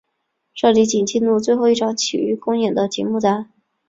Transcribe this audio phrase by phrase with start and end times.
[0.55, 3.51] 这里仅记录最后一场琦玉公演的节目单。